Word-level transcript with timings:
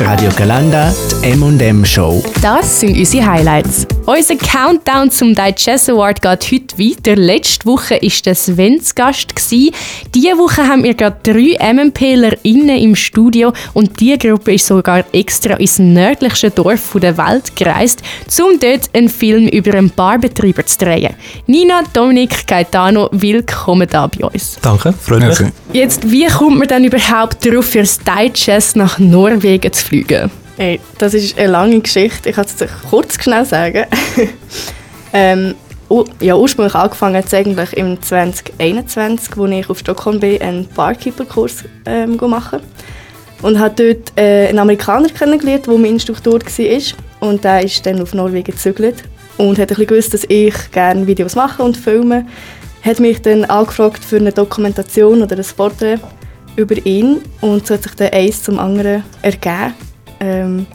Radio 0.00 0.30
Galanda, 0.34 0.94
die 1.22 1.30
M&M 1.32 1.84
Show. 1.84 2.22
Das 2.40 2.80
sind 2.80 2.96
unsere 2.96 3.26
Highlights. 3.26 3.86
Unser 4.06 4.36
Countdown 4.36 5.10
zum 5.10 5.34
Digest 5.34 5.90
Award 5.90 6.22
geht 6.22 6.50
heute 6.50 6.78
weiter. 6.78 7.16
Letzte 7.16 7.66
Woche 7.66 7.94
war 7.94 8.10
das 8.24 8.46
Svens 8.46 8.94
Gast. 8.94 9.34
Diese 9.50 10.38
Woche 10.38 10.66
haben 10.66 10.82
wir 10.84 10.94
gerade 10.94 11.16
drei 11.22 11.72
MMPler 11.72 12.32
im 12.42 12.96
Studio 12.96 13.52
und 13.74 14.00
diese 14.00 14.18
Gruppe 14.18 14.54
ist 14.54 14.66
sogar 14.66 15.04
extra 15.12 15.54
ins 15.54 15.78
nördlichste 15.78 16.50
Dorf 16.50 16.96
der 17.00 17.16
Welt 17.18 17.54
gereist, 17.54 18.02
um 18.40 18.58
dort 18.58 18.90
einen 18.94 19.08
Film 19.10 19.48
über 19.48 19.74
einen 19.74 19.90
Barbetreiber 19.90 20.64
zu 20.64 20.78
drehen. 20.78 21.14
Nina, 21.46 21.82
Dominik, 21.92 22.46
Gaetano, 22.46 23.10
willkommen 23.12 23.86
da 23.88 24.06
bei 24.06 24.24
uns. 24.24 24.58
Danke, 24.62 24.92
freut 24.92 25.20
mich. 25.20 25.52
Jetzt, 25.72 26.10
wie 26.10 26.26
kommt 26.26 26.58
man 26.58 26.66
denn 26.66 26.84
überhaupt 26.84 27.44
darauf, 27.46 27.66
für 27.66 27.80
das 27.80 27.98
Digest 27.98 28.76
nach 28.76 28.98
Norwegen 28.98 29.72
zu 29.72 29.89
fliegen? 29.90 30.30
Hey, 30.56 30.80
das 30.98 31.14
ist 31.14 31.38
eine 31.38 31.48
lange 31.48 31.80
Geschichte. 31.80 32.30
Ich 32.30 32.36
kann 32.36 32.46
es 32.46 32.56
kurz 32.88 33.22
schnell 33.22 33.44
sagen. 33.44 33.86
ähm, 35.12 35.54
ja, 36.20 36.36
ursprünglich 36.36 36.74
angefangen 36.74 37.16
hat 37.16 37.34
eigentlich 37.34 37.72
im 37.72 38.00
2021, 38.00 39.36
wo 39.36 39.46
ich 39.46 39.68
auf 39.68 39.80
Stockholm 39.80 40.20
bin, 40.20 40.40
einen 40.40 40.68
Barkeeper-Kurs 40.68 41.64
ähm, 41.84 42.16
machen 42.16 42.60
und 43.42 43.58
habe 43.58 43.74
dort 43.74 44.16
äh, 44.16 44.48
einen 44.48 44.60
Amerikaner 44.60 45.08
kennengelernt, 45.08 45.66
der 45.66 45.74
mein 45.74 45.92
Instruktor 45.92 46.34
war. 46.40 47.28
Und 47.28 47.42
der 47.42 47.64
ist 47.64 47.84
dann 47.84 48.00
auf 48.00 48.14
Norwegen 48.14 48.44
gezügelt 48.44 49.02
und 49.38 49.58
hat 49.58 49.62
ein 49.62 49.66
bisschen 49.66 49.86
gewusst, 49.86 50.14
dass 50.14 50.24
ich 50.28 50.54
gerne 50.70 51.06
Videos 51.06 51.34
mache 51.34 51.62
und 51.62 51.76
filme. 51.76 52.26
Hat 52.82 53.00
mich 53.00 53.20
dann 53.22 53.44
angefragt 53.44 54.04
für 54.04 54.16
eine 54.16 54.32
Dokumentation 54.32 55.22
oder 55.22 55.36
ein 55.36 55.44
Porträt 55.56 55.98
über 56.60 56.86
ihn 56.86 57.20
und 57.40 57.66
so 57.66 57.74
hat 57.74 57.82
sich 57.82 57.94
dann 57.94 58.10
eins 58.10 58.42
zum 58.42 58.58
anderen 58.58 59.04
ergeben. 59.22 59.74
Ähm, 60.20 60.66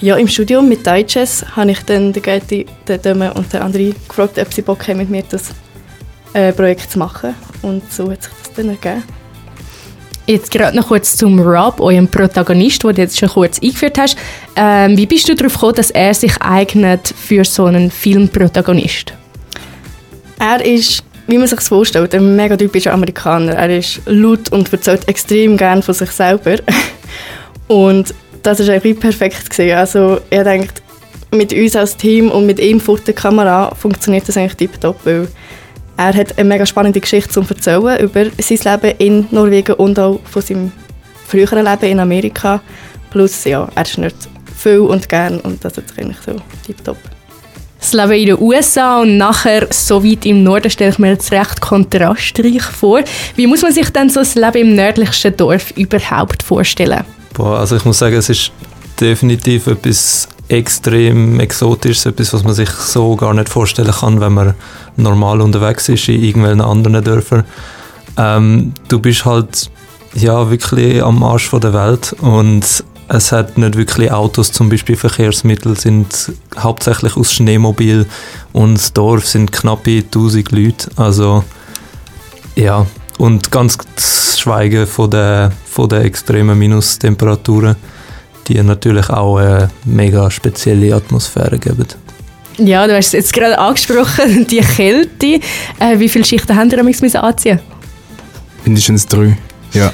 ja, 0.00 0.16
im 0.16 0.28
Studium 0.28 0.68
mit 0.68 0.86
Digest 0.86 1.56
habe 1.56 1.72
ich 1.72 1.80
dann 1.84 2.12
den 2.12 2.22
Gerti, 2.22 2.66
den 2.88 3.02
Döme 3.02 3.34
und 3.34 3.52
den 3.52 3.60
anderen 3.60 3.94
gefragt, 4.08 4.38
ob 4.38 4.52
sie 4.52 4.62
Bock 4.62 4.88
haben, 4.88 4.98
mit 4.98 5.10
mir 5.10 5.22
das 5.28 5.50
äh, 6.32 6.52
Projekt 6.52 6.90
zu 6.90 6.98
machen. 6.98 7.34
Und 7.60 7.82
so 7.92 8.10
hat 8.10 8.22
sich 8.22 8.32
das 8.42 8.52
dann 8.54 8.70
ergeben. 8.70 9.02
Jetzt 10.26 10.50
gerade 10.52 10.76
noch 10.76 10.88
kurz 10.88 11.16
zum 11.16 11.40
Rob, 11.40 11.80
eurem 11.80 12.06
Protagonist, 12.06 12.84
den 12.84 12.94
du 12.94 13.02
jetzt 13.02 13.18
schon 13.18 13.28
kurz 13.28 13.60
eingeführt 13.60 13.98
hast. 13.98 14.16
Ähm, 14.54 14.96
wie 14.96 15.06
bist 15.06 15.28
du 15.28 15.34
darauf 15.34 15.54
gekommen, 15.54 15.74
dass 15.74 15.90
er 15.90 16.14
sich 16.14 16.40
eignet 16.40 17.08
für 17.08 17.44
so 17.44 17.64
einen 17.64 17.90
Filmprotagonist? 17.90 19.12
Er 20.38 20.64
ist, 20.64 21.02
wie 21.30 21.38
man 21.38 21.46
sich 21.46 21.58
das 21.58 21.68
vorstellt, 21.68 22.14
ein 22.14 22.36
mega 22.36 22.56
typischer 22.56 22.92
Amerikaner. 22.92 23.52
Er 23.52 23.78
ist 23.78 24.00
laut 24.06 24.50
und 24.50 24.72
erzählt 24.72 25.06
extrem 25.08 25.56
gerne 25.56 25.82
von 25.82 25.94
sich 25.94 26.10
selber. 26.10 26.56
Und 27.68 28.14
das 28.42 28.66
war 28.66 28.74
eigentlich 28.74 28.98
perfekt. 28.98 29.48
Gewesen. 29.50 29.76
Also 29.76 30.20
ich 30.28 30.42
denke, 30.42 30.74
mit 31.32 31.52
uns 31.52 31.76
als 31.76 31.96
Team 31.96 32.30
und 32.30 32.46
mit 32.46 32.58
ihm 32.58 32.80
vor 32.80 32.98
der 32.98 33.14
Kamera 33.14 33.72
funktioniert 33.76 34.28
das 34.28 34.36
eigentlich 34.36 34.56
tiptop, 34.56 34.96
weil 35.04 35.28
er 35.96 36.14
hat 36.14 36.36
eine 36.38 36.48
mega 36.48 36.66
spannende 36.66 37.00
Geschichte 37.00 37.30
zu 37.30 37.40
erzählen 37.48 38.00
über 38.00 38.24
sein 38.38 38.80
Leben 38.82 38.96
in 38.98 39.26
Norwegen 39.30 39.74
und 39.74 39.98
auch 39.98 40.18
von 40.24 40.42
seinem 40.42 40.72
früheren 41.26 41.64
Leben 41.64 41.84
in 41.84 42.00
Amerika. 42.00 42.60
Plus, 43.10 43.44
ja, 43.44 43.68
er 43.74 43.84
schnürt 43.84 44.16
viel 44.56 44.80
und 44.80 45.08
gern 45.08 45.38
und 45.40 45.64
das 45.64 45.78
ist 45.78 45.96
eigentlich 45.98 46.18
so 46.24 46.34
tiptop. 46.66 46.96
Das 47.80 47.94
Leben 47.94 48.12
in 48.12 48.26
den 48.26 48.40
USA 48.40 49.00
und 49.00 49.16
nachher 49.16 49.66
so 49.70 50.04
weit 50.04 50.26
im 50.26 50.42
Norden 50.42 50.70
stelle 50.70 50.90
ich 50.90 50.98
mir 50.98 51.08
jetzt 51.08 51.32
recht 51.32 51.60
kontrastreich 51.60 52.62
vor. 52.62 53.00
Wie 53.36 53.46
muss 53.46 53.62
man 53.62 53.72
sich 53.72 53.88
denn 53.90 54.10
so 54.10 54.20
das 54.20 54.34
Leben 54.34 54.68
im 54.68 54.74
nördlichsten 54.76 55.34
Dorf 55.36 55.70
überhaupt 55.72 56.42
vorstellen? 56.42 57.04
Boah, 57.32 57.60
also 57.60 57.76
ich 57.76 57.84
muss 57.86 57.98
sagen, 57.98 58.16
es 58.16 58.28
ist 58.28 58.52
definitiv 59.00 59.66
etwas 59.66 60.28
extrem 60.48 61.40
Exotisches, 61.40 62.06
etwas, 62.06 62.34
was 62.34 62.44
man 62.44 62.54
sich 62.54 62.68
so 62.70 63.16
gar 63.16 63.32
nicht 63.32 63.48
vorstellen 63.48 63.92
kann, 63.92 64.20
wenn 64.20 64.34
man 64.34 64.54
normal 64.96 65.40
unterwegs 65.40 65.88
ist 65.88 66.08
in 66.08 66.22
irgendwelchen 66.22 66.60
anderen 66.60 67.02
Dörfern. 67.02 67.44
Ähm, 68.16 68.74
du 68.88 68.98
bist 68.98 69.24
halt 69.24 69.70
ja 70.14 70.50
wirklich 70.50 71.02
am 71.02 71.22
Arsch 71.22 71.48
von 71.48 71.60
der 71.60 71.72
Welt 71.72 72.14
und 72.20 72.84
es 73.12 73.32
hat 73.32 73.58
nicht 73.58 73.76
wirklich 73.76 74.12
Autos, 74.12 74.52
zum 74.52 74.68
Beispiel 74.68 74.96
Verkehrsmittel 74.96 75.76
sind 75.76 76.32
hauptsächlich 76.56 77.16
aus 77.16 77.32
Schneemobil 77.32 78.06
und 78.52 78.74
das 78.74 78.92
Dorf 78.92 79.26
sind 79.26 79.50
knappe 79.50 79.98
1000 79.98 80.52
Leute, 80.52 80.90
also 80.96 81.44
ja, 82.54 82.86
und 83.18 83.50
ganz 83.50 83.78
zu 83.96 84.40
schweigen 84.40 84.86
von 84.86 85.10
der, 85.10 85.52
von 85.66 85.88
der 85.88 86.04
extremen 86.04 86.56
Minustemperaturen, 86.56 87.74
die 88.46 88.62
natürlich 88.62 89.10
auch 89.10 89.38
eine 89.38 89.70
mega 89.84 90.30
spezielle 90.30 90.94
Atmosphäre 90.94 91.58
geben. 91.58 91.86
Ja, 92.58 92.86
du 92.86 92.94
hast 92.94 93.06
es 93.06 93.12
jetzt 93.12 93.32
gerade 93.32 93.58
angesprochen, 93.58 94.46
die 94.50 94.60
Kälte. 94.60 95.40
Äh, 95.78 95.98
wie 95.98 96.08
viele 96.08 96.24
Schichten 96.24 96.54
haben 96.54 96.70
ihr 96.70 96.84
müssen 96.84 97.16
anziehen? 97.16 97.58
Mindestens 98.64 99.06
drei, 99.06 99.36
ja. 99.72 99.92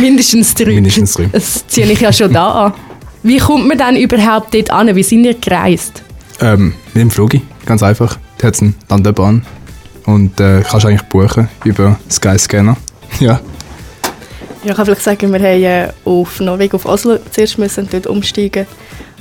Mindestens 0.00 0.54
drei? 0.54 0.72
Mindestens 0.72 1.14
drei. 1.14 1.26
Das 1.32 1.66
ziehe 1.66 1.90
ich 1.90 2.00
ja 2.00 2.12
schon 2.12 2.32
da 2.32 2.66
an. 2.66 2.74
Wie 3.22 3.38
kommt 3.38 3.66
man 3.66 3.78
dann 3.78 3.96
überhaupt 3.96 4.54
dort 4.54 4.70
an? 4.70 4.94
Wie 4.94 5.02
sind 5.02 5.24
ihr 5.24 5.34
gereist? 5.34 6.02
Ähm, 6.40 6.74
mit 6.92 7.02
dem 7.02 7.10
Flug, 7.10 7.32
ganz 7.64 7.82
einfach. 7.82 8.18
Da 8.38 8.48
hat 8.48 8.54
es 8.54 8.62
eine 8.62 8.74
Landebahn 8.88 9.44
und 10.06 10.40
äh, 10.40 10.62
kannst 10.62 10.86
eigentlich 10.86 11.02
buchen 11.02 11.48
über 11.64 11.98
Skyscanner. 12.10 12.76
ja. 13.20 13.40
Ja, 14.64 14.70
ich 14.70 14.76
kann 14.76 14.86
vielleicht 14.86 15.02
sagen, 15.02 15.32
wir 15.32 15.40
haben 15.40 15.62
äh, 15.62 15.88
auf 16.04 16.40
Norwegen, 16.40 16.74
auf 16.74 16.86
Oslo 16.86 17.18
zuerst 17.30 17.58
müssen 17.58 17.86
dort 17.90 18.06
umsteigen 18.06 18.66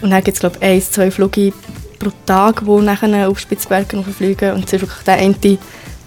und 0.02 0.12
dann 0.12 0.24
gibt 0.24 0.36
es 0.36 0.40
glaube 0.40 0.58
ich 0.60 0.66
ein, 0.66 0.82
zwei 0.82 1.12
Flüge 1.12 1.52
pro 2.00 2.12
Tag, 2.26 2.64
die 2.66 2.82
nachher 2.82 3.30
auf 3.30 3.40
Spitzbergen 3.40 4.04
fliegen 4.06 4.54
und 4.54 4.66
es 4.66 4.74
ist 4.74 4.82
wirklich 4.82 5.04
der 5.06 5.16
eine 5.16 5.36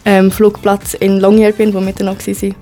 ähm, 0.07 0.31
Flugplatz 0.31 0.95
in 0.95 1.21
Longyearbyen, 1.21 1.75
wo 1.75 1.81
wir 1.81 1.93
dann 1.93 2.07
noch 2.07 2.19
waren, 2.19 2.55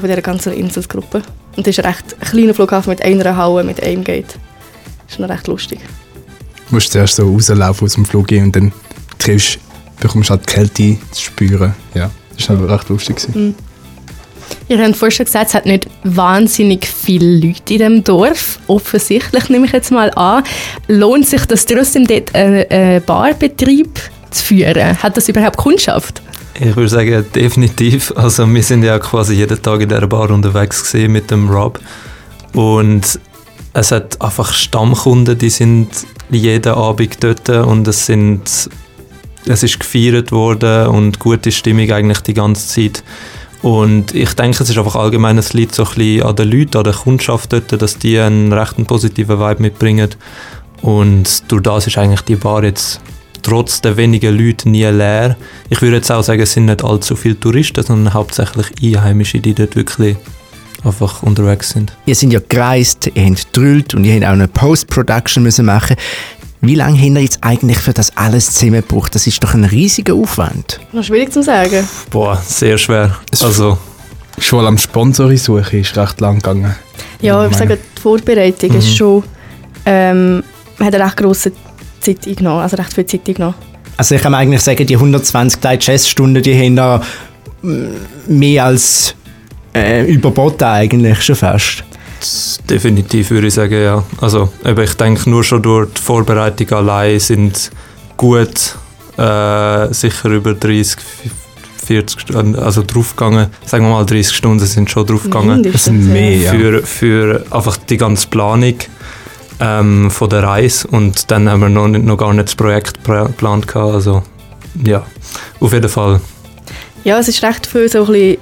von 0.00 0.08
dieser 0.08 0.22
ganzen 0.22 0.52
Inselsgruppe. 0.52 1.22
Und 1.56 1.66
das 1.66 1.78
ist 1.78 1.84
ein 1.84 1.92
recht 1.92 2.20
kleiner 2.20 2.54
Flughafen 2.54 2.90
mit 2.90 3.02
einer 3.02 3.36
Halle, 3.36 3.64
mit 3.64 3.82
einem 3.82 4.04
Gate. 4.04 4.36
Das 5.06 5.14
ist 5.14 5.18
noch 5.20 5.28
recht 5.28 5.46
lustig. 5.46 5.80
Du 6.68 6.74
musst 6.74 6.92
zuerst 6.92 7.16
so 7.16 7.30
rauslaufen 7.30 7.84
aus 7.84 7.94
dem 7.94 8.06
Flug 8.06 8.30
und 8.32 8.56
dann 8.56 8.72
triffst 9.18 9.58
bekommst 10.02 10.30
halt 10.30 10.42
die 10.42 10.52
Kälte 10.52 10.96
zu 11.12 11.22
spüren. 11.22 11.74
Ja, 11.94 12.10
das 12.36 12.48
war 12.48 12.68
recht 12.68 12.88
lustig. 12.88 13.22
Mhm. 13.34 13.54
Ihr 14.68 14.78
habt 14.82 14.96
vorhin 14.96 15.16
schon 15.16 15.26
gesagt, 15.26 15.48
es 15.48 15.54
hat 15.54 15.66
nicht 15.66 15.86
wahnsinnig 16.04 16.86
viele 16.86 17.36
Leute 17.36 17.74
in 17.74 17.78
diesem 17.78 18.04
Dorf. 18.04 18.58
Offensichtlich 18.66 19.48
nehme 19.48 19.66
ich 19.66 19.72
jetzt 19.72 19.90
mal 19.90 20.10
an. 20.14 20.44
Lohnt 20.88 21.26
sich 21.26 21.44
das 21.46 21.64
trotzdem 21.64 22.06
dort 22.06 22.34
einen 22.34 23.02
Barbetrieb 23.04 23.98
zu 24.30 24.44
führen? 24.44 25.02
Hat 25.02 25.16
das 25.16 25.28
überhaupt 25.28 25.56
Kundschaft? 25.56 26.22
Ich 26.54 26.76
würde 26.76 26.88
sagen, 26.88 27.24
definitiv. 27.34 28.12
Also 28.16 28.52
wir 28.52 28.62
sind 28.62 28.82
ja 28.82 28.98
quasi 28.98 29.34
jeden 29.34 29.60
Tag 29.62 29.80
in 29.80 29.88
dieser 29.88 30.06
Bar 30.06 30.30
unterwegs 30.30 30.92
mit 30.94 31.30
dem 31.30 31.48
Rob. 31.48 31.80
Und 32.52 33.18
es 33.72 33.90
hat 33.90 34.20
einfach 34.20 34.52
Stammkunden, 34.52 35.38
die 35.38 35.50
sind 35.50 35.88
jeden 36.30 36.72
Abend 36.72 37.22
dort 37.22 37.48
und 37.48 37.88
es 37.88 38.06
sind 38.06 38.68
es 39.46 39.62
ist 39.62 39.80
gefeiert 39.80 40.30
worden 40.30 40.86
und 40.88 41.18
gute 41.18 41.50
Stimmung 41.50 41.90
eigentlich 41.90 42.20
die 42.20 42.34
ganze 42.34 42.68
Zeit. 42.68 43.02
Und 43.62 44.14
ich 44.14 44.34
denke, 44.34 44.62
es 44.62 44.70
ist 44.70 44.78
einfach 44.78 44.96
allgemein, 44.96 45.38
es 45.38 45.52
liegt 45.52 45.74
so 45.74 45.84
ein 45.84 45.94
bisschen 45.94 46.22
an 46.22 46.36
den 46.36 46.50
Leuten, 46.50 46.76
an 46.76 46.84
der 46.84 46.92
Kundschaft 46.92 47.52
dort, 47.52 47.80
dass 47.80 47.98
die 47.98 48.18
einen 48.18 48.52
recht 48.52 48.76
positiven 48.86 49.38
Vibe 49.38 49.62
mitbringen. 49.62 50.10
Und 50.80 51.50
durch 51.50 51.62
das 51.62 51.86
ist 51.86 51.98
eigentlich 51.98 52.22
die 52.22 52.36
Bar 52.36 52.64
jetzt 52.64 53.00
trotz 53.42 53.80
der 53.80 53.96
wenigen 53.96 54.36
Leute 54.36 54.68
nie 54.68 54.84
leer. 54.84 55.36
Ich 55.68 55.82
würde 55.82 55.96
jetzt 55.96 56.10
auch 56.10 56.22
sagen, 56.22 56.42
es 56.42 56.52
sind 56.52 56.66
nicht 56.66 56.84
allzu 56.84 57.16
viele 57.16 57.38
Touristen, 57.38 57.82
sondern 57.82 58.14
hauptsächlich 58.14 58.66
Einheimische, 58.82 59.40
die 59.40 59.54
dort 59.54 59.76
wirklich 59.76 60.16
einfach 60.84 61.22
unterwegs 61.22 61.70
sind. 61.70 61.92
Ihr 62.06 62.14
seid 62.14 62.32
ja 62.32 62.40
gereist, 62.48 63.10
ihr 63.14 63.24
habt 63.24 63.52
gedrillt 63.52 63.94
und 63.94 64.04
ihr 64.04 64.14
habt 64.14 64.24
auch 64.24 64.30
eine 64.30 64.48
Post-Production 64.48 65.48
machen 65.64 65.96
wie 66.64 66.76
lange 66.76 66.96
haben 66.96 67.16
ihr 67.16 67.22
jetzt 67.22 67.38
eigentlich 67.42 67.78
für 67.78 67.92
das 67.92 68.16
alles 68.16 68.54
zusammengebracht? 68.54 69.12
Das 69.16 69.26
ist 69.26 69.42
doch 69.42 69.52
ein 69.52 69.64
riesiger 69.64 70.14
Aufwand. 70.14 70.78
Noch 70.92 71.02
schwierig 71.02 71.32
zu 71.32 71.42
sagen. 71.42 71.86
Boah, 72.08 72.40
sehr 72.46 72.78
schwer. 72.78 73.16
Also 73.40 73.76
schon 74.38 74.64
am 74.64 74.78
Sponsoren 74.78 75.36
suchen 75.36 75.80
ist 75.80 75.96
recht 75.96 76.20
lang 76.20 76.36
gegangen. 76.36 76.76
Ja, 77.20 77.44
ich 77.48 77.56
sage, 77.56 77.78
die 77.78 78.00
Vorbereitung 78.00 78.70
mhm. 78.70 78.78
ist 78.78 78.96
schon, 78.96 79.24
ähm, 79.84 80.44
hat 80.78 80.94
eine 80.94 81.04
recht 81.04 81.16
grosse 81.16 81.50
Zeit 82.02 82.26
eingenommen, 82.26 82.60
also 82.60 82.76
recht 82.76 82.92
viel 82.92 83.06
Zeit 83.06 83.28
eingenommen. 83.28 83.54
Also 83.96 84.14
ich 84.14 84.22
kann 84.22 84.34
eigentlich 84.34 84.62
sagen, 84.62 84.86
die 84.86 84.96
120 84.96 85.60
Digest-Stunden, 85.60 86.42
die 86.42 86.58
haben 86.58 86.76
da 86.76 87.02
mm, 87.62 87.86
mehr 88.28 88.64
als 88.64 89.14
äh, 89.74 90.04
überboten 90.04 90.64
eigentlich 90.64 91.22
schon 91.22 91.36
fast 91.36 91.84
definitiv 92.68 93.30
würde 93.30 93.48
ich 93.48 93.54
sagen, 93.54 93.82
ja. 93.82 94.02
Also 94.20 94.50
eben, 94.64 94.82
ich 94.82 94.94
denke, 94.94 95.28
nur 95.28 95.44
schon 95.44 95.62
durch 95.62 95.92
die 95.92 96.00
Vorbereitung 96.00 96.70
allein 96.72 97.18
sind 97.18 97.70
gut 98.16 98.76
äh, 99.18 99.92
sicher 99.92 100.28
über 100.30 100.54
30, 100.54 100.96
40 101.84 102.20
Stunden, 102.20 102.56
also 102.56 102.82
draufgegangen. 102.82 103.48
Sagen 103.66 103.84
wir 103.84 103.90
mal 103.90 104.06
30 104.06 104.34
Stunden 104.34 104.66
sind 104.66 104.90
schon 104.90 105.06
draufgegangen. 105.06 105.62
Das 105.64 105.84
sind 105.84 106.12
mehr, 106.12 106.36
ja. 106.36 106.52
Für, 106.52 106.82
für 106.82 107.44
einfach 107.50 107.76
die 107.76 107.96
ganze 107.96 108.28
Planung. 108.28 108.74
Ähm, 109.60 110.10
von 110.10 110.28
der 110.28 110.42
Reise 110.42 110.88
und 110.88 111.30
dann 111.30 111.48
haben 111.48 111.60
wir 111.60 111.68
noch, 111.68 111.88
nicht, 111.88 112.04
noch 112.04 112.16
gar 112.16 112.32
nicht 112.32 112.48
das 112.48 112.54
Projekt 112.54 113.04
geplant 113.04 113.66
gehabt, 113.66 113.94
also 113.94 114.22
ja, 114.84 115.04
auf 115.60 115.72
jeden 115.72 115.88
Fall. 115.88 116.20
Ja, 117.04 117.18
es 117.18 117.28
ist 117.28 117.42
recht 117.42 117.66
viel 117.66 117.88
so 117.88 118.04
ein 118.04 118.12
bisschen 118.12 118.38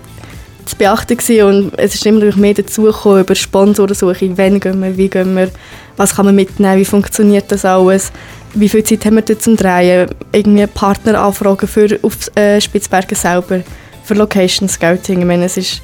zu 0.67 0.77
beachten 0.77 1.17
gewesen 1.17 1.45
und 1.45 1.79
es 1.79 1.95
ist 1.95 2.07
immer 2.07 2.35
mehr 2.37 2.55
dazugekommen 2.55 3.21
über 3.21 3.35
Sponsorensuche, 3.35 4.37
wann 4.37 4.61
gehen 4.61 4.83
wir, 4.83 4.97
wie 4.97 5.09
gehen 5.09 5.37
wir, 5.37 5.51
was 5.97 6.15
kann 6.15 6.27
man 6.27 6.35
mitnehmen, 6.35 6.79
wie 6.79 6.85
funktioniert 6.85 7.51
das 7.51 7.65
alles, 7.65 8.13
wie 8.55 8.69
viel 8.69 8.85
Zeit 8.85 9.05
haben 9.05 9.17
wir 9.17 9.23
dort 9.23 9.43
zum 9.43 9.57
Drehen, 9.57 10.09
irgendwie 10.33 10.67
Partneranfragen 10.67 11.69
für 11.69 11.99
auf 12.03 12.35
äh, 12.37 12.61
Spitzbergen 12.61 13.17
selber, 13.17 13.61
für 14.05 14.15
Location 14.15 14.69
Scouting, 14.69 15.21
ich 15.21 15.27
meine, 15.27 15.45
es 15.45 15.57
ist 15.57 15.83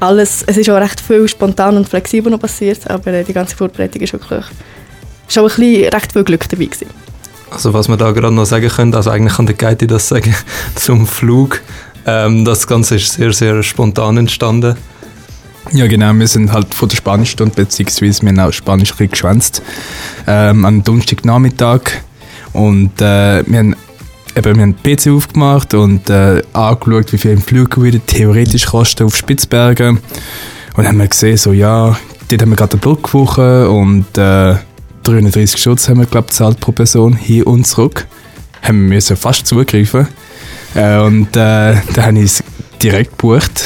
alles, 0.00 0.44
es 0.46 0.56
ist 0.56 0.68
auch 0.70 0.80
recht 0.80 1.00
viel 1.00 1.26
spontan 1.28 1.76
und 1.76 1.88
flexibel 1.88 2.30
noch 2.30 2.40
passiert, 2.40 2.88
aber 2.88 3.12
äh, 3.12 3.24
die 3.24 3.32
ganze 3.32 3.56
Vorbereitung 3.56 4.02
ist 4.02 4.12
wirklich 4.12 4.44
schon 5.28 5.44
ein 5.44 5.48
bisschen 5.48 5.88
recht 5.88 6.12
viel 6.12 6.24
Glück 6.24 6.48
dabei 6.48 6.66
gewesen. 6.66 6.86
Also 7.50 7.72
was 7.72 7.88
wir 7.88 7.96
da 7.96 8.10
gerade 8.12 8.34
noch 8.34 8.44
sagen 8.44 8.68
können, 8.68 8.94
also 8.94 9.10
eigentlich 9.10 9.34
kann 9.34 9.46
der 9.46 9.54
Guide 9.54 9.86
das 9.86 10.08
sagen, 10.08 10.34
zum 10.74 11.06
Flug. 11.06 11.62
Ähm, 12.06 12.44
das 12.44 12.66
Ganze 12.66 12.96
ist 12.96 13.12
sehr, 13.12 13.32
sehr 13.32 13.62
spontan 13.62 14.18
entstanden. 14.18 14.76
Ja, 15.72 15.86
genau. 15.88 16.12
Wir 16.14 16.28
sind 16.28 16.52
halt 16.52 16.74
von 16.74 16.88
der 16.88 16.96
Spanischstunde, 16.96 17.54
beziehungsweise 17.54 18.22
wir 18.22 18.28
haben 18.28 18.40
auch 18.40 18.52
Spanisch 18.52 18.94
geschwänzt, 18.96 19.62
ähm, 20.26 20.64
am 20.64 20.84
Donnerstagnachmittag. 20.84 21.80
Und 22.52 23.00
äh, 23.00 23.44
wir 23.46 23.58
haben 23.58 23.76
eben, 24.36 24.56
wir 24.56 24.62
haben 24.62 24.76
den 24.82 24.96
PC 24.96 25.08
aufgemacht 25.08 25.74
und 25.74 26.10
äh, 26.10 26.42
angeschaut, 26.52 27.12
wie 27.12 27.18
viel 27.18 27.32
ein 27.32 27.42
Flug 27.42 27.76
würde 27.78 28.00
theoretisch 28.00 28.66
kosten 28.66 29.04
auf 29.04 29.16
Spitzbergen. 29.16 29.98
Und 30.76 30.86
haben 30.86 30.98
wir 30.98 31.08
gesehen, 31.08 31.38
so, 31.38 31.52
ja, 31.52 31.96
dort 32.28 32.42
haben 32.42 32.50
wir 32.50 32.56
gerade 32.56 32.72
eine 32.72 32.80
Brückwoche 32.80 33.70
und 33.70 34.06
äh, 34.18 34.56
330 35.04 35.60
Schutz 35.60 35.88
haben 35.88 36.00
wir, 36.00 36.06
glaube 36.06 36.28
ich, 36.30 36.60
pro 36.60 36.72
Person, 36.72 37.14
hin 37.14 37.44
und 37.44 37.66
zurück. 37.66 38.06
Haben 38.62 38.88
wir 38.88 38.96
müssen 38.96 39.16
fast 39.16 39.46
zugreifen. 39.46 40.06
Äh, 40.74 40.98
und 40.98 41.28
äh, 41.28 41.76
dann 41.94 42.04
habe 42.04 42.18
ich 42.18 42.24
es 42.24 42.44
direkt 42.82 43.12
gebucht. 43.12 43.64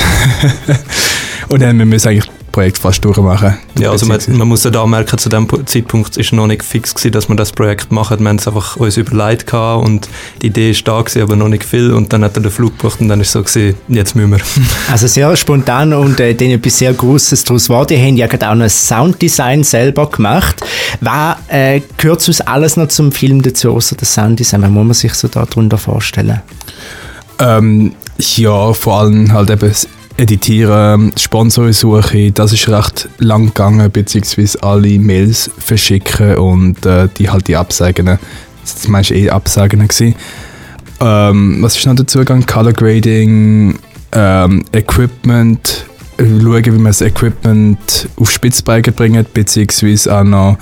und 1.49 1.63
dann 1.63 1.77
müssen 1.79 2.05
wir 2.05 2.11
eigentlich 2.11 2.30
Projekt 2.53 2.79
fast 2.79 3.05
durchmachen. 3.05 3.57
Ja, 3.79 3.91
also 3.91 4.07
man, 4.07 4.19
man 4.29 4.49
muss 4.49 4.65
ja 4.65 4.71
da 4.71 4.87
merken, 4.87 5.19
zu 5.19 5.29
dem 5.29 5.47
Pu- 5.47 5.65
Zeitpunkt 5.67 6.17
ist 6.17 6.33
noch 6.33 6.47
nicht 6.47 6.63
fix 6.65 6.95
gewesen, 6.95 7.13
dass 7.13 7.29
wir 7.29 7.37
das 7.37 7.53
Projekt 7.53 7.93
machen. 7.93 8.19
Wir 8.21 8.29
haben 8.29 8.37
es 8.37 8.47
einfach 8.49 8.77
uns 8.77 8.97
überlegt 8.97 9.47
gehabt 9.47 9.85
und 9.87 10.09
die 10.43 10.49
Idee 10.49 10.71
ist 10.73 10.87
da 10.87 11.01
gewesen, 11.01 11.23
aber 11.23 11.37
noch 11.37 11.49
nicht 11.49 11.65
viel. 11.65 11.93
Und 11.93 12.13
dann 12.13 12.25
hat 12.25 12.37
er 12.37 12.43
den 12.43 12.51
Flug 12.51 12.77
gebucht 12.79 13.01
und 13.01 13.09
dann 13.09 13.21
ist 13.21 13.29
es 13.29 13.33
so 13.33 13.43
gewesen, 13.43 13.77
jetzt 13.89 14.15
müssen 14.17 14.33
wir. 14.33 14.41
Also 14.91 15.07
sehr 15.07 15.35
spontan 15.37 15.93
und 15.93 16.19
äh, 16.21 16.35
dann 16.35 16.51
etwas 16.51 16.79
sehr 16.79 16.93
Grosses 16.95 17.45
daraus 17.45 17.69
war. 17.69 17.87
Die 17.87 17.97
haben 17.97 18.17
ja 18.17 18.27
gerade 18.27 18.49
auch 18.51 18.55
noch 18.55 18.65
ein 18.65 18.71
Sounddesign 18.71 19.63
selber 19.65 20.11
gemacht. 20.11 20.57
Was 21.01 21.37
äh, 21.49 21.81
gehört 21.97 22.21
sonst 22.23 22.41
alles 22.49 22.77
noch 22.77 22.89
zum 22.89 23.13
Film 23.13 23.43
dazu, 23.43 23.71
außer 23.73 23.97
das 23.97 24.13
Sounddesign? 24.15 24.63
Was 24.63 24.71
muss 24.71 24.85
man 24.85 24.95
sich 24.95 25.15
so 25.15 25.29
darunter 25.29 25.79
vorstellen? 25.79 26.41
Ähm, 27.39 27.93
ja, 28.19 28.73
vor 28.73 29.01
allem 29.01 29.33
halt 29.33 29.51
eben 29.51 29.73
Editieren, 30.21 31.13
Sponsorensuche, 31.17 32.31
das 32.31 32.53
ist 32.53 32.69
recht 32.69 33.09
lang 33.21 33.47
gegangen, 33.47 33.91
beziehungsweise 33.91 34.63
alle 34.63 34.99
Mails 34.99 35.51
verschicken 35.57 36.37
und 36.37 36.85
äh, 36.85 37.09
die 37.17 37.31
halt 37.31 37.49
die 37.49 37.57
Absagen, 37.57 38.19
das 38.63 38.93
war 38.93 39.11
eh 39.11 39.31
Absagen 39.31 39.81
gewesen. 39.81 40.15
Ähm, 41.01 41.63
was 41.63 41.75
ist 41.79 41.87
noch 41.87 41.95
dazu 41.95 42.19
gegangen? 42.19 42.45
Color 42.45 42.75
Grading, 42.75 43.79
ähm, 44.13 44.63
Equipment, 44.73 45.87
äh, 46.19 46.25
schauen, 46.25 46.67
wie 46.67 46.71
man 46.73 46.85
das 46.85 47.01
Equipment 47.01 48.07
auf 48.17 48.31
Spitzbergen 48.31 48.93
bringt, 48.93 49.33
beziehungsweise 49.33 50.15
auch 50.15 50.25
noch 50.25 50.59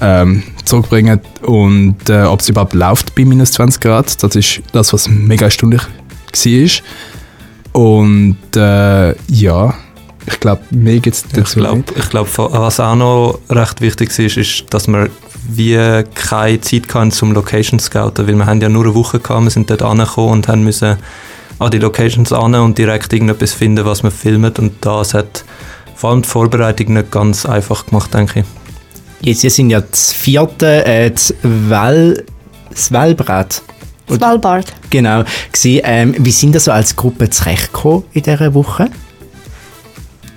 ähm, 0.00 0.44
zurückbringen 0.64 1.18
und 1.42 2.08
äh, 2.08 2.22
ob 2.22 2.38
es 2.38 2.48
überhaupt 2.48 2.74
läuft 2.74 3.16
bei 3.16 3.24
minus 3.24 3.50
20 3.50 3.80
Grad. 3.80 4.22
Das 4.22 4.36
ist 4.36 4.62
das, 4.70 4.92
was 4.92 5.08
mega 5.08 5.46
erstaunlich 5.46 5.82
war. 5.82 6.82
Und 7.72 8.38
äh, 8.54 9.14
ja, 9.28 9.74
ich 10.26 10.40
glaube, 10.40 10.62
mehr 10.70 11.00
gibt 11.00 11.16
es 11.16 11.24
Ich 11.24 11.32
dazu 11.32 11.60
glaube, 11.60 11.78
nicht. 11.78 11.94
ich 11.96 12.10
glaub, 12.10 12.28
was 12.36 12.80
auch 12.80 12.94
noch 12.94 13.38
recht 13.50 13.80
wichtig 13.80 14.16
ist, 14.18 14.36
ist, 14.36 14.64
dass 14.70 14.86
wir 14.86 15.08
wie 15.48 16.04
keine 16.14 16.60
Zeit 16.60 16.94
hatten 16.94 17.10
zum 17.10 17.32
Location 17.32 17.80
Scouten, 17.80 18.28
weil 18.28 18.36
wir 18.36 18.46
haben 18.46 18.60
ja 18.60 18.68
nur 18.68 18.84
eine 18.84 18.94
Woche 18.94 19.18
gehabt, 19.18 19.42
wir 19.42 19.50
sind 19.50 19.68
dort 19.68 19.82
angekommen 19.82 20.32
und 20.32 20.48
haben 20.48 20.62
müssen 20.62 20.96
an 21.58 21.70
die 21.70 21.78
Locations 21.78 22.32
an 22.32 22.54
und 22.54 22.78
direkt 22.78 23.12
irgendetwas 23.12 23.52
finden, 23.52 23.84
was 23.84 24.02
wir 24.02 24.10
filmen 24.10 24.52
und 24.58 24.72
das 24.80 25.14
hat 25.14 25.44
vor 25.96 26.10
allem 26.10 26.22
die 26.22 26.28
Vorbereitung 26.28 26.94
nicht 26.94 27.10
ganz 27.10 27.46
einfach 27.46 27.86
gemacht, 27.86 28.12
denke 28.14 28.40
ich. 28.40 28.46
Jetzt, 29.20 29.42
sind 29.54 29.70
ja 29.70 29.80
das 29.80 30.12
vierte, 30.12 30.84
äh, 30.84 31.10
das, 31.10 31.32
Well, 31.42 32.24
das 32.70 32.90
Wellbrett. 32.90 33.62
Svalbard. 34.16 34.72
Genau. 34.90 35.24
Gewesen. 35.52 35.80
Ähm, 35.84 36.14
wie 36.18 36.30
sind 36.30 36.54
ihr 36.54 36.60
so 36.60 36.72
als 36.72 36.96
Gruppe 36.96 37.30
zurechtgekommen 37.30 38.04
in 38.12 38.22
dieser 38.22 38.54
Woche? 38.54 38.90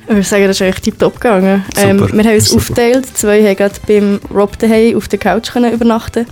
Ich 0.07 0.09
würde 0.09 0.23
sagen, 0.23 0.43
das 0.43 0.57
ist 0.57 0.61
eigentlich 0.61 0.81
tiptop 0.81 1.15
gegangen. 1.15 1.65
Ähm, 1.77 1.99
wir 1.99 2.23
haben 2.23 2.35
uns 2.35 2.49
Super. 2.49 2.61
aufgeteilt. 2.61 3.17
Zwei 3.17 3.43
haben 3.43 3.55
gerade 3.55 3.75
beim 3.87 4.19
Rob 4.31 4.57
daheim 4.59 4.95
auf 4.97 5.07
der 5.07 5.17
Couch 5.17 5.51
können 5.51 5.73
übernachten. 5.73 6.27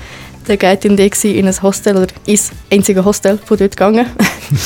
Der 0.47 0.57
geht 0.57 0.85
und 0.85 0.99
ich 0.99 1.23
in 1.23 1.47
ein 1.47 1.61
Hostel, 1.61 1.95
oder 1.97 2.13
ins 2.25 2.51
einzige 2.71 3.03
Hostel 3.03 3.39
von 3.43 3.57
dort 3.57 3.71
gegangen. 3.71 4.05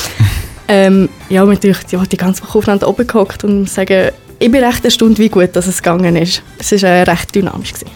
ähm, 0.68 1.08
ja, 1.28 1.36
wir 1.36 1.40
haben 1.40 1.48
natürlich 1.50 1.78
ja, 1.90 2.02
die 2.04 2.16
ganze 2.16 2.42
Woche 2.42 2.58
aufeinander 2.58 2.88
oben 2.88 3.06
gehockt 3.06 3.44
und 3.44 3.70
sagen, 3.70 4.10
ich 4.40 4.50
bin 4.50 4.62
recht 4.62 4.84
erstaunt, 4.84 5.18
wie 5.18 5.28
gut 5.28 5.56
dass 5.56 5.66
es 5.66 5.82
gegangen 5.82 6.16
ist. 6.16 6.42
Es 6.58 6.70
war 6.82 6.90
äh, 6.90 7.02
recht 7.04 7.34
dynamisch. 7.34 7.72
Gewesen. 7.72 7.90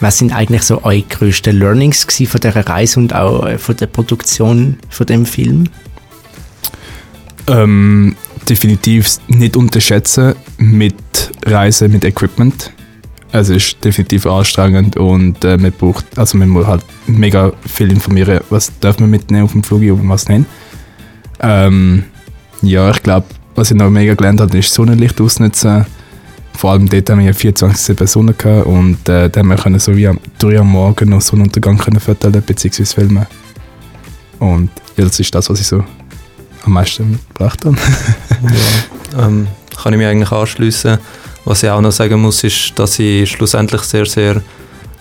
Was 0.00 0.18
sind 0.18 0.34
eigentlich 0.34 0.62
so 0.62 0.82
eure 0.82 1.02
grössten 1.02 1.58
Learnings 1.58 2.04
von 2.04 2.40
dieser 2.40 2.66
Reise 2.66 3.00
und 3.00 3.14
auch 3.14 3.46
äh, 3.46 3.58
von 3.58 3.76
der 3.76 3.86
Produktion 3.86 4.78
von 4.88 5.06
dem 5.06 5.24
Film? 5.24 5.68
Ähm, 7.46 8.16
definitiv 8.48 9.18
nicht 9.28 9.56
unterschätzen 9.56 10.34
mit 10.58 10.94
Reisen, 11.46 11.92
mit 11.92 12.04
Equipment. 12.04 12.72
Also 13.32 13.54
es 13.54 13.66
ist 13.66 13.84
definitiv 13.84 14.26
anstrengend 14.26 14.96
und 14.96 15.44
äh, 15.44 15.56
man 15.56 15.72
braucht, 15.72 16.06
also 16.16 16.38
man 16.38 16.48
muss 16.48 16.66
halt 16.66 16.84
mega 17.06 17.52
viel 17.66 17.90
informieren, 17.90 18.40
was 18.48 18.72
darf 18.78 19.00
man 19.00 19.10
mitnehmen 19.10 19.44
auf 19.44 19.52
dem 19.52 19.64
Flug 19.64 19.82
und 19.82 20.08
was 20.08 20.28
nicht. 20.28 20.44
Ähm, 21.40 22.04
ja, 22.62 22.90
ich 22.90 23.02
glaube, 23.02 23.26
was 23.56 23.70
ich 23.70 23.76
noch 23.76 23.90
mega 23.90 24.14
gelernt 24.14 24.40
habe, 24.40 24.56
ist 24.56 24.72
Sonnenlicht 24.72 25.20
ausnutzen. 25.20 25.84
Vor 26.56 26.72
allem 26.72 26.88
dort 26.88 27.10
haben 27.10 27.18
wir 27.18 27.26
ja 27.26 27.32
24 27.32 27.96
Personen 27.96 28.36
gehabt 28.36 28.66
und 28.66 29.08
äh, 29.08 29.28
da 29.28 29.40
haben 29.40 29.48
wir 29.48 29.80
so 29.80 29.96
wie 29.96 30.06
am 30.06 30.18
3 30.38 30.60
am 30.60 30.70
Morgen 30.70 31.10
noch 31.10 31.20
Sonnenuntergang 31.20 31.78
können 31.78 32.00
fotografieren 32.00 32.42
bzw. 32.42 32.84
filmen. 32.84 33.26
Und 34.38 34.70
ja, 34.96 35.04
das 35.04 35.18
ist 35.20 35.34
das, 35.34 35.50
was 35.50 35.60
ich 35.60 35.66
so 35.66 35.84
am 36.64 36.72
meisten 36.72 37.10
mitgebracht 37.10 37.64
habe. 37.64 37.76
Ja, 39.14 39.26
ähm, 39.26 39.48
kann 39.82 39.92
ich 39.92 39.98
mich 39.98 40.06
eigentlich 40.06 40.32
anschließen. 40.32 40.98
Was 41.44 41.62
ich 41.62 41.70
auch 41.70 41.80
noch 41.80 41.92
sagen 41.92 42.20
muss, 42.22 42.42
ist, 42.44 42.72
dass 42.78 42.98
ich 42.98 43.30
schlussendlich 43.30 43.82
sehr, 43.82 44.06
sehr 44.06 44.42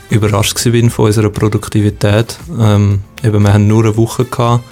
überrascht 0.09 0.61
bin 0.65 0.89
von 0.89 1.05
unserer 1.05 1.29
Produktivität. 1.29 2.37
Ähm, 2.59 3.01
eben, 3.23 3.43
wir 3.43 3.53
haben 3.53 3.67
nur 3.67 3.85
eine 3.85 3.95
Woche 3.95 4.25
gehabt 4.25 4.63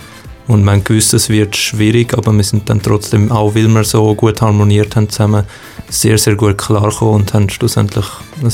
und 0.47 0.69
haben 0.69 0.83
gewusst, 0.83 1.13
es 1.13 1.29
wird 1.29 1.55
schwierig, 1.55 2.13
aber 2.17 2.31
wir 2.33 2.43
sind 2.43 2.69
dann 2.69 2.81
trotzdem, 2.81 3.31
auch 3.31 3.55
weil 3.55 3.67
wir 3.67 3.83
so 3.83 4.13
gut 4.15 4.41
harmoniert 4.41 4.95
haben 4.95 5.09
zusammen, 5.09 5.43
sehr, 5.89 6.17
sehr 6.17 6.35
gut 6.35 6.57
klargekommen 6.57 7.15
und 7.15 7.33
haben 7.33 7.49
schlussendlich 7.49 8.05
ein 8.41 8.51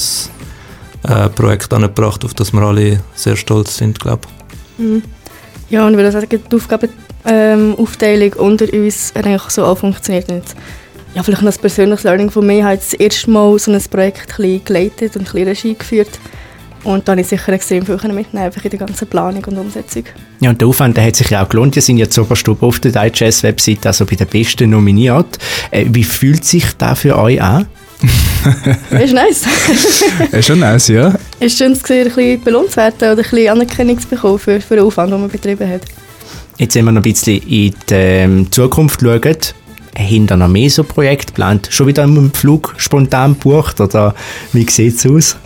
äh, 1.10 1.30
Projekt 1.30 1.74
angebracht, 1.74 2.26
auf 2.26 2.34
das 2.34 2.54
wir 2.54 2.62
alle 2.62 3.00
sehr 3.16 3.36
stolz 3.36 3.78
sind, 3.78 4.00
glaube 4.00 4.28
ich. 4.78 4.84
Mhm. 4.84 5.04
Ja, 5.70 5.86
und 5.86 5.94
ich 5.94 5.98
würde 5.98 6.12
sagen, 6.12 6.44
die 6.50 6.56
Aufgabenaufteilung 6.56 8.34
ähm, 8.34 8.40
unter 8.40 8.72
uns 8.74 9.14
hat 9.14 9.26
eigentlich 9.26 9.50
so 9.50 9.66
auch 9.66 9.78
funktioniert. 9.78 10.30
Und 10.30 10.44
ja, 11.14 11.24
vielleicht 11.24 11.42
noch 11.42 11.52
ein 11.52 11.60
persönliches 11.60 12.04
Learning 12.04 12.30
von 12.30 12.46
mir. 12.46 12.60
Ich 12.60 12.64
habe 12.64 12.78
das 12.78 12.94
erste 12.94 13.30
Mal 13.30 13.58
so 13.60 13.72
ein 13.72 13.82
Projekt 13.90 14.40
ein 14.40 14.64
geleitet 14.64 15.16
und 15.16 15.22
ein 15.22 15.24
bisschen 15.26 15.48
Regie 15.48 15.76
geführt. 15.76 16.20
Und 16.84 17.08
da 17.08 17.12
habe 17.14 17.22
ich 17.22 17.28
sicher 17.28 17.52
extrem 17.54 17.86
viel 17.86 17.96
mitnehmen, 17.96 18.46
einfach 18.46 18.64
in 18.64 18.70
der 18.70 18.80
ganzen 18.80 19.08
Planung 19.08 19.44
und 19.46 19.58
Umsetzung. 19.58 20.04
Ja, 20.40 20.50
und 20.50 20.62
der 20.62 20.68
Aufwand 20.68 20.96
der 20.96 21.06
hat 21.06 21.16
sich 21.16 21.30
ja 21.30 21.44
auch 21.44 21.50
gelohnt. 21.50 21.76
Die 21.76 21.82
sind 21.82 21.98
ja 21.98 22.10
zur 22.10 22.26
Oberstube 22.26 22.66
auf 22.66 22.80
der 22.80 22.92
Digest-Webseite, 22.92 23.90
also 23.90 24.06
bei 24.06 24.16
den 24.16 24.28
Besten 24.28 24.70
nominiert. 24.70 25.38
Äh, 25.72 25.86
wie 25.90 26.04
fühlt 26.04 26.46
sich 26.46 26.66
das 26.78 27.00
für 27.00 27.18
euch 27.18 27.42
an? 27.42 27.68
Das 28.92 29.04
ist 29.04 29.14
nice. 29.14 29.44
ist 30.32 30.46
schon 30.46 30.60
nice, 30.60 30.88
ja. 30.90 31.14
Es 31.40 31.54
ist 31.54 31.58
schön, 31.58 31.76
zu 31.76 31.86
sehen, 31.86 32.08
ein 32.08 32.14
bisschen 32.14 32.44
belohnt 32.44 32.72
zu 32.72 32.78
werden 32.78 32.96
oder 32.98 33.12
ein 33.12 33.18
bisschen 33.18 33.50
Anerkennung 33.50 34.00
zu 34.00 34.08
bekommen 34.08 34.40
für, 34.40 34.62
für 34.62 34.76
den 34.76 34.86
Aufwand, 34.86 35.12
den 35.12 35.20
man 35.20 35.30
betrieben 35.30 35.68
hat. 35.68 35.82
Jetzt, 36.58 36.76
wenn 36.76 36.86
wir 36.86 36.92
noch 36.92 37.02
ein 37.02 37.12
bisschen 37.12 37.42
in 37.44 37.74
die 37.90 37.94
ähm, 37.94 38.52
Zukunft 38.52 39.02
schauen, 39.02 40.28
da 40.28 40.38
noch 40.38 40.48
mehr 40.48 40.70
so 40.70 40.84
Projekte 40.84 41.28
geplant? 41.28 41.68
Schon 41.72 41.88
wieder 41.88 42.04
einen 42.04 42.32
Flug 42.32 42.76
spontan 42.78 43.34
gebucht 43.34 43.82
oder 43.82 44.14
wie 44.54 44.70
sieht 44.70 44.96
es 44.96 45.06
aus? 45.06 45.38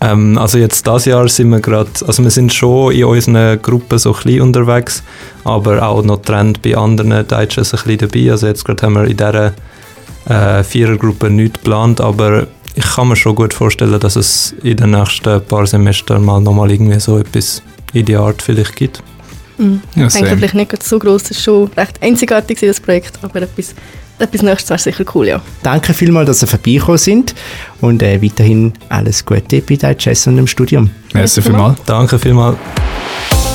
Ähm, 0.00 0.38
also 0.38 0.58
jetzt 0.58 0.86
das 0.86 1.04
Jahr 1.04 1.28
sind 1.28 1.50
wir 1.50 1.60
gerade, 1.60 1.90
also 2.06 2.22
wir 2.22 2.30
sind 2.30 2.52
schon 2.52 2.92
in 2.92 3.04
unseren 3.04 3.60
Gruppen 3.60 3.98
so 3.98 4.14
ein 4.14 4.22
bisschen 4.22 4.40
unterwegs, 4.40 5.02
aber 5.44 5.82
auch 5.82 6.02
noch 6.02 6.22
Trend 6.22 6.62
bei 6.62 6.76
anderen 6.76 7.26
Deutschen 7.26 7.64
ein 7.64 7.70
bisschen 7.70 7.98
dabei. 7.98 8.30
Also 8.30 8.46
jetzt 8.46 8.64
gerade 8.64 8.82
haben 8.82 8.94
wir 8.94 9.04
in 9.04 9.16
dieser 9.16 9.52
äh, 10.26 10.64
Vierergruppe 10.64 11.30
nichts 11.30 11.58
geplant, 11.58 12.00
aber 12.00 12.46
ich 12.74 12.84
kann 12.84 13.08
mir 13.08 13.16
schon 13.16 13.34
gut 13.34 13.52
vorstellen, 13.52 13.98
dass 13.98 14.16
es 14.16 14.54
in 14.62 14.76
den 14.76 14.92
nächsten 14.92 15.42
paar 15.42 15.66
Semestern 15.66 16.24
mal 16.24 16.40
nochmal 16.40 16.70
irgendwie 16.70 17.00
so 17.00 17.18
etwas 17.18 17.62
in 17.92 18.06
die 18.06 18.16
Art 18.16 18.40
vielleicht 18.40 18.76
gibt. 18.76 19.02
Mhm. 19.60 19.82
Ja, 19.94 20.06
ich 20.06 20.12
denke, 20.14 20.28
same. 20.30 20.38
vielleicht 20.38 20.54
nicht 20.54 20.82
so 20.82 20.98
groß, 20.98 21.22
es 21.22 21.30
ist 21.32 21.42
schon 21.42 21.70
recht 21.76 22.02
einzigartig 22.02 22.58
das 22.60 22.80
Projekt, 22.80 23.18
aber 23.22 23.42
etwas, 23.42 23.74
etwas 24.18 24.42
Nächstes 24.42 24.70
wäre 24.70 24.78
sicher 24.78 25.04
cool, 25.14 25.28
ja. 25.28 25.42
Danke 25.62 25.92
vielmals, 25.92 26.26
dass 26.26 26.42
ihr 26.42 26.48
vorbeigekommen 26.48 26.98
sind 26.98 27.34
und 27.80 28.02
äh, 28.02 28.22
weiterhin 28.22 28.72
alles 28.88 29.24
Gute 29.24 29.60
bei 29.60 29.96
Jazz 29.98 30.26
und 30.26 30.36
dem 30.36 30.46
Studium. 30.46 30.90
Merci 31.12 31.42
vielmals. 31.42 31.78
Danke 31.84 32.18
vielmals. 32.18 32.56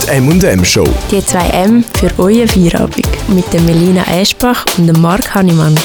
Die 0.03 0.09
M&M 0.09 0.63
Show. 0.63 0.87
Die 1.09 1.21
2M 1.21 1.83
für 1.97 2.11
euren 2.21 2.47
Feierabend 2.47 3.07
mit 3.29 3.51
der 3.51 3.61
Melina 3.61 4.03
Eschbach 4.19 4.65
und 4.77 4.87
dem 4.87 5.01
Marc 5.01 5.33
Hannemann. 5.33 5.75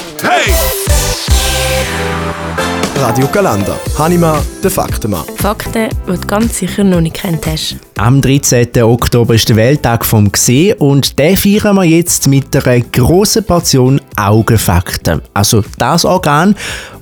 Radio 3.00 3.26
Galanda. 3.28 3.78
Hanima, 3.98 4.42
der 4.62 4.70
Faktenmann. 4.70 5.24
Fakten, 5.36 5.88
die 6.06 6.12
du 6.12 6.26
ganz 6.26 6.58
sicher 6.58 6.84
noch 6.84 7.00
nicht 7.00 7.16
kennt 7.16 7.46
hast. 7.46 7.76
Am 7.96 8.20
13. 8.20 8.82
Oktober 8.82 9.34
ist 9.34 9.48
der 9.48 9.56
Welttag 9.56 10.04
vom 10.04 10.30
Gesehen 10.30 10.76
und 10.78 11.18
den 11.18 11.34
feiern 11.34 11.76
wir 11.76 11.84
jetzt 11.84 12.28
mit 12.28 12.54
einer 12.54 12.80
grossen 12.80 13.44
Portion 13.44 14.02
Augenfakten. 14.16 15.22
Also 15.32 15.64
das 15.78 16.04
Organ, 16.04 16.54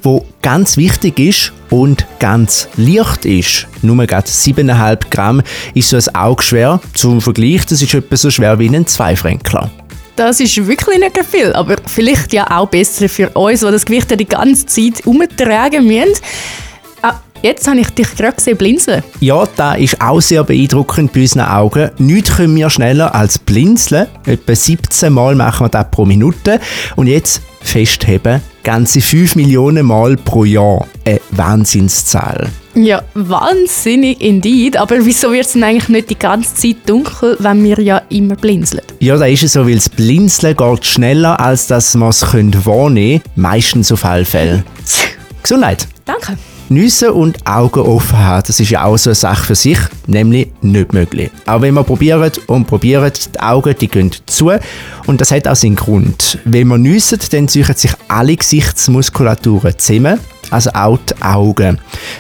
wo 0.05 0.25
ganz 0.41 0.77
wichtig 0.77 1.19
ist 1.19 1.53
und 1.69 2.07
ganz 2.21 2.69
leicht 2.77 3.25
ist. 3.25 3.67
Nur 3.83 4.07
gerade 4.07 4.29
7,5 4.29 5.11
Gramm 5.11 5.43
ist 5.75 5.89
so 5.89 5.97
ein 5.97 6.15
Auge 6.15 6.45
schwer. 6.45 6.81
Zum 6.95 7.21
Vergleich, 7.21 7.67
das 7.67 7.83
ist 7.83 7.93
etwa 7.93 8.17
so 8.17 8.31
schwer 8.31 8.61
wie 8.61 8.69
ein 8.69 8.87
Zweifränkler. 8.87 9.69
Das 10.19 10.41
ist 10.41 10.67
wirklich 10.67 10.99
nicht 10.99 11.17
viel, 11.31 11.53
aber 11.53 11.77
vielleicht 11.87 12.33
ja 12.33 12.45
auch 12.51 12.69
besser 12.69 13.09
für 13.09 13.29
uns, 13.31 13.61
die 13.61 13.71
das 13.71 13.87
Gewicht 13.87 14.11
ja 14.11 14.17
die 14.17 14.27
ganze 14.27 14.67
Zeit 14.67 15.07
umtragen 15.07 15.87
müssen. 15.87 16.21
Jetzt 17.43 17.69
habe 17.69 17.79
ich 17.79 17.91
dich 17.91 18.17
gerade 18.17 18.35
gesehen 18.35 18.57
blinzeln. 18.57 19.03
Ja, 19.21 19.47
da 19.57 19.75
ist 19.75 20.01
auch 20.01 20.21
sehr 20.21 20.43
beeindruckend 20.43 21.13
bei 21.13 21.21
unseren 21.21 21.43
Augen. 21.43 21.91
Nichts 21.99 22.37
können 22.37 22.57
wir 22.57 22.69
schneller 22.69 23.15
als 23.15 23.39
blinzeln. 23.39 24.09
Etwa 24.27 24.55
17 24.55 25.13
Mal 25.13 25.37
machen 25.37 25.67
wir 25.67 25.69
das 25.69 25.87
pro 25.91 26.05
Minute. 26.05 26.61
Und 26.97 27.07
jetzt 27.07 27.43
festheben, 27.61 28.41
ganze 28.65 29.01
5 29.01 29.37
Millionen 29.37 29.87
Mal 29.87 30.17
pro 30.17 30.45
Jahr. 30.45 30.87
Eine 31.05 31.21
Wahnsinnszahl. 31.31 32.49
Ja, 32.75 33.03
wahnsinnig 33.15 34.21
indeed. 34.21 34.77
Aber 34.77 35.05
wieso 35.05 35.33
wird 35.33 35.47
es 35.47 35.53
denn 35.53 35.63
eigentlich 35.63 35.89
nicht 35.89 36.11
die 36.11 36.19
ganze 36.19 36.55
Zeit 36.55 36.77
dunkel, 36.87 37.37
wenn 37.39 37.63
wir 37.63 37.79
ja 37.81 38.03
immer 38.09 38.35
blinzeln? 38.35 38.83
Ja, 38.99 39.17
da 39.17 39.27
ist 39.27 39.45
es 39.45 39.53
so, 39.53 39.65
weil 39.65 39.77
das 39.77 39.89
Blinzeln 39.89 40.57
geht 40.57 40.87
schneller, 40.87 41.39
als 41.39 41.69
dass 41.69 41.95
man 41.95 42.11
es 42.11 42.23
wahrnehmen 42.23 43.21
können. 43.21 43.21
Meistens 43.37 43.93
auf 43.93 44.05
alle 44.05 44.25
Fälle. 44.25 44.65
Gesundheit! 45.43 45.87
Danke. 46.05 46.37
Nüsse 46.71 47.13
und 47.13 47.47
Augen 47.47 47.81
offen 47.81 48.19
haben, 48.19 48.43
das 48.47 48.61
ist 48.61 48.71
ja 48.71 48.85
auch 48.85 48.97
so 48.97 49.11
eine 49.11 49.15
Sache 49.15 49.47
für 49.47 49.55
sich, 49.55 49.79
nämlich 50.07 50.49
nicht 50.61 50.93
möglich. 50.93 51.31
Auch 51.47 51.63
wenn 51.63 51.75
man 51.75 51.85
probiert 51.85 52.41
und 52.47 52.67
probiert, 52.67 53.35
die 53.35 53.41
Augen 53.41 53.75
die 53.81 53.89
gehen 53.89 54.11
zu 54.27 54.53
und 55.07 55.21
das 55.21 55.31
hat 55.31 55.49
auch 55.49 55.57
seinen 55.57 55.77
Grund. 55.77 56.39
Wenn 56.45 56.69
man 56.69 56.83
nüsset, 56.83 57.33
dann 57.33 57.49
ziehen 57.49 57.65
sich 57.75 57.93
alle 58.09 58.37
Gesichtsmuskulaturen 58.37 59.79
zusammen, 59.79 60.21
also 60.51 60.71
auch 60.75 60.99
die 60.99 61.23
Augen. 61.23 61.79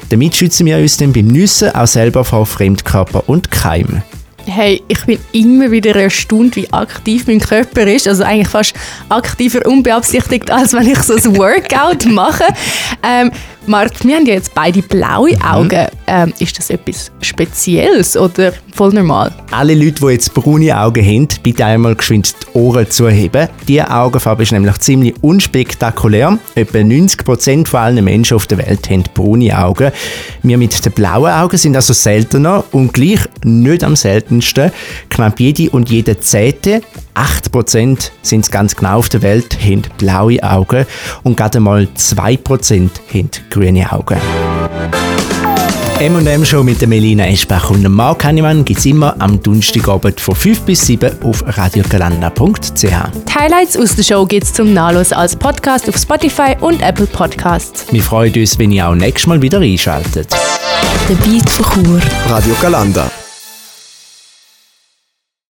Damit 0.08 0.36
schützen 0.36 0.66
wir 0.66 0.78
uns 0.78 0.96
dann 0.96 1.12
beim 1.12 1.26
Nüssen 1.26 1.74
auch 1.74 1.86
selber 1.86 2.24
vor 2.24 2.46
Fremdkörper 2.46 3.28
und 3.28 3.50
Keim. 3.50 4.02
Hey, 4.46 4.82
ich 4.88 5.04
bin 5.04 5.18
immer 5.32 5.70
wieder 5.70 5.94
erstaunt, 5.94 6.56
wie 6.56 6.72
aktiv 6.72 7.26
mein 7.26 7.38
Körper 7.38 7.86
ist. 7.86 8.08
Also 8.08 8.24
eigentlich 8.24 8.48
fast 8.48 8.72
aktiver 9.10 9.66
unbeabsichtigt, 9.66 10.50
als 10.50 10.72
wenn 10.72 10.88
ich 10.88 10.98
so 11.00 11.16
ein 11.16 11.36
Workout 11.36 12.06
mache. 12.10 12.44
Ähm, 13.06 13.30
Marc, 13.68 14.02
wir 14.02 14.16
haben 14.16 14.24
ja 14.24 14.32
jetzt 14.32 14.54
beide 14.54 14.80
blaue 14.80 15.36
Augen. 15.44 15.86
Ähm, 16.06 16.32
ist 16.38 16.58
das 16.58 16.70
etwas 16.70 17.12
Spezielles 17.20 18.16
oder 18.16 18.54
voll 18.74 18.94
normal? 18.94 19.30
Alle 19.50 19.74
Leute, 19.74 20.00
die 20.00 20.12
jetzt 20.12 20.32
braune 20.32 20.74
Augen 20.74 21.04
haben, 21.04 21.28
bitte 21.42 21.66
einmal 21.66 21.94
geschwind 21.94 22.34
die 22.40 22.58
Ohren 22.58 22.90
zuheben. 22.90 23.48
Diese 23.68 23.90
Augenfarbe 23.90 24.44
ist 24.44 24.52
nämlich 24.52 24.78
ziemlich 24.78 25.14
unspektakulär. 25.20 26.38
Etwa 26.54 26.78
90% 26.78 27.66
von 27.66 27.80
allen 27.80 28.02
Menschen 28.02 28.36
auf 28.36 28.46
der 28.46 28.56
Welt 28.56 28.88
haben 28.88 29.04
braune 29.12 29.56
Augen. 29.56 29.92
Wir 30.42 30.56
mit 30.56 30.82
den 30.82 30.92
blauen 30.92 31.30
Augen 31.30 31.58
sind 31.58 31.76
also 31.76 31.92
seltener 31.92 32.64
und 32.72 32.94
gleich 32.94 33.20
nicht 33.44 33.84
am 33.84 33.96
seltensten. 33.96 34.72
Knapp 35.10 35.38
jede 35.40 35.68
und 35.70 35.90
jede 35.90 36.18
Zehnte, 36.18 36.80
8% 37.18 38.10
sind 38.22 38.40
es 38.44 38.50
ganz 38.50 38.76
genau 38.76 38.98
auf 38.98 39.08
der 39.08 39.22
Welt, 39.22 39.58
haben 39.60 39.82
blaue 39.98 40.42
Augen 40.42 40.86
und 41.24 41.36
gerade 41.36 41.60
mal 41.60 41.88
2% 41.96 42.90
haben 43.12 43.30
grüne 43.50 43.90
Augen. 43.90 44.18
M&M 46.00 46.44
Show 46.44 46.62
mit 46.62 46.80
der 46.80 46.86
Melina 46.86 47.26
Eschbach 47.26 47.70
und 47.70 47.82
dem 47.82 47.92
Marc 47.92 48.22
Hannemann 48.22 48.64
gibt 48.64 48.78
es 48.78 48.86
immer 48.86 49.16
am 49.18 49.42
Donnerstagabend 49.42 50.20
von 50.20 50.36
5 50.36 50.60
bis 50.60 50.86
7 50.86 51.22
auf 51.24 51.42
radiogalanda.ch. 51.44 52.82
Die 52.82 53.34
Highlights 53.34 53.76
aus 53.76 53.96
der 53.96 54.04
Show 54.04 54.24
gibt 54.24 54.44
es 54.44 54.52
zum 54.52 54.72
Nachlesen 54.72 55.16
als 55.16 55.34
Podcast 55.34 55.88
auf 55.88 55.96
Spotify 55.96 56.54
und 56.60 56.82
Apple 56.82 57.06
Podcasts. 57.06 57.86
Wir 57.90 58.02
freuen 58.02 58.32
uns, 58.32 58.56
wenn 58.60 58.70
ihr 58.70 58.86
auch 58.86 58.94
nächstes 58.94 59.26
Mal 59.26 59.42
wieder 59.42 59.58
einschaltet. 59.58 60.28
Der 61.08 61.14
Beat 61.16 61.50
von 61.50 61.84
Chur. 61.84 62.00
Radio 62.28 62.54
Galanda. 62.62 63.10